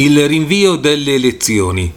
[0.00, 1.92] Il rinvio delle elezioni.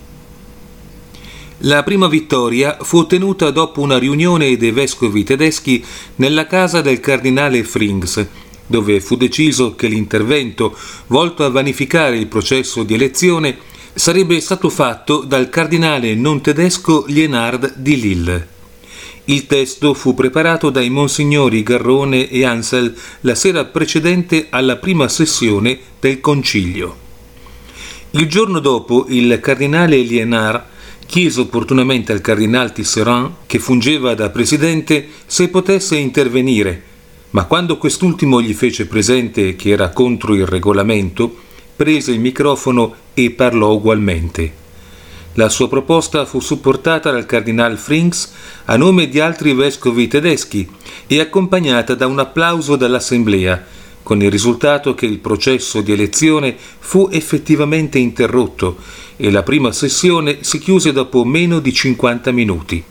[1.59, 5.85] La prima vittoria fu ottenuta dopo una riunione dei vescovi tedeschi
[6.16, 8.26] nella casa del cardinale Frings,
[8.66, 10.76] dove fu deciso che l'intervento
[11.07, 13.59] volto a vanificare il processo di elezione
[13.93, 18.48] sarebbe stato fatto dal cardinale non tedesco Lienard di Lille.
[19.26, 25.77] Il testo fu preparato dai monsignori Garrone e Ansel la sera precedente alla prima sessione
[25.99, 27.01] del concilio.
[28.13, 30.63] Il giorno dopo il cardinale Lienard
[31.05, 36.84] chiese opportunamente al cardinal Tisserand, che fungeva da presidente, se potesse intervenire,
[37.29, 41.34] ma quando quest'ultimo gli fece presente che era contro il regolamento,
[41.73, 44.59] prese il microfono e parlò ugualmente.
[45.35, 48.34] La sua proposta fu supportata dal cardinal Frings
[48.65, 50.70] a nome di altri vescovi tedeschi
[51.07, 53.65] e accompagnata da un applauso dall'assemblea,
[54.04, 58.77] con il risultato che il processo di elezione fu effettivamente interrotto
[59.18, 62.84] e la prima sessione si chiuse dopo meno di 50 minuti.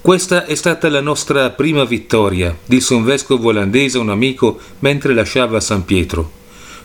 [0.00, 5.12] Questa è stata la nostra prima vittoria, disse un vescovo olandese a un amico mentre
[5.12, 6.30] lasciava San Pietro.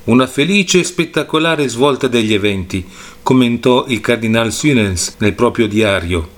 [0.06, 2.84] Una felice e spettacolare svolta degli eventi,
[3.22, 6.30] commentò il cardinal Sunens nel proprio diario.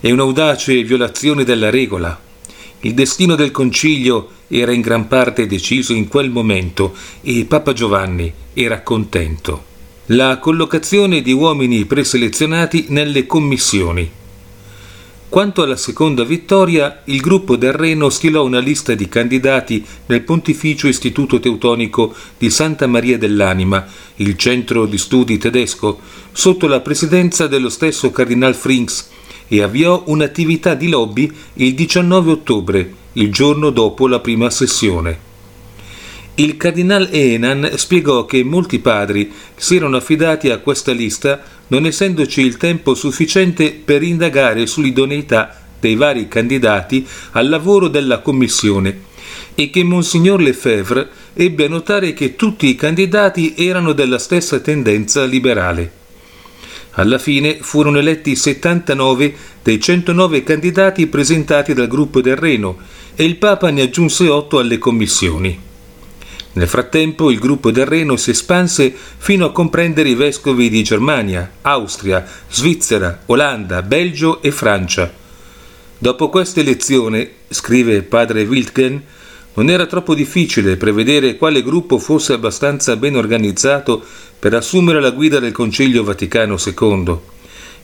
[0.00, 2.20] È un'audace violazione della regola.
[2.80, 8.32] Il destino del concilio era in gran parte deciso in quel momento e Papa Giovanni
[8.52, 9.72] era contento.
[10.06, 14.10] La collocazione di uomini preselezionati nelle commissioni.
[15.34, 20.86] Quanto alla seconda vittoria, il gruppo del Reno stilò una lista di candidati nel Pontificio
[20.86, 23.84] Istituto Teutonico di Santa Maria dell'Anima,
[24.16, 25.98] il centro di studi tedesco,
[26.30, 29.10] sotto la presidenza dello stesso Cardinal Frings
[29.48, 35.32] e avviò un'attività di lobby il 19 ottobre, il giorno dopo la prima sessione.
[36.36, 42.40] Il cardinal Enan spiegò che molti padri si erano affidati a questa lista non essendoci
[42.40, 49.12] il tempo sufficiente per indagare sull'idoneità dei vari candidati al lavoro della commissione
[49.54, 55.24] e che Monsignor Lefebvre ebbe a notare che tutti i candidati erano della stessa tendenza
[55.24, 56.03] liberale.
[56.96, 62.78] Alla fine furono eletti 79 dei 109 candidati presentati dal gruppo del Reno
[63.16, 65.58] e il Papa ne aggiunse 8 alle commissioni.
[66.52, 71.50] Nel frattempo il gruppo del Reno si espanse fino a comprendere i vescovi di Germania,
[71.62, 75.12] Austria, Svizzera, Olanda, Belgio e Francia.
[75.98, 79.02] Dopo questa elezione, scrive padre Wiltgen,
[79.54, 84.04] non era troppo difficile prevedere quale gruppo fosse abbastanza ben organizzato
[84.44, 87.16] per assumere la guida del Concilio Vaticano II.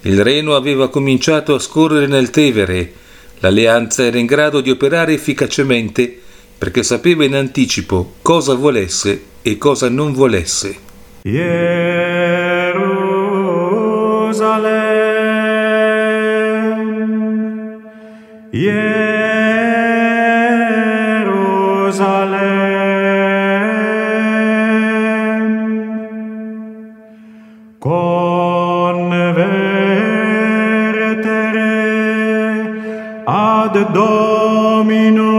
[0.02, 2.92] Il Reno aveva cominciato a scorrere nel Tevere,
[3.38, 6.20] l'alleanza era in grado di operare efficacemente
[6.58, 10.76] perché sapeva in anticipo cosa volesse e cosa non volesse.
[11.22, 11.70] Jerusalem,
[18.50, 19.09] Jerusalem,
[33.30, 35.29] ad Dominum.